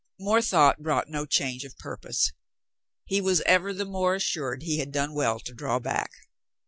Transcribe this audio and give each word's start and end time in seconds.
More 0.19 0.41
thought 0.41 0.81
brought 0.81 1.09
no 1.11 1.27
change 1.27 1.63
of 1.63 1.77
purpose. 1.77 2.31
He 3.05 3.21
was 3.21 3.41
ever 3.45 3.71
the 3.71 3.85
more 3.85 4.15
as 4.15 4.23
sured 4.23 4.63
he 4.63 4.79
had 4.79 4.91
done 4.91 5.13
well 5.13 5.39
to 5.41 5.53
draw 5.53 5.77
back. 5.77 6.09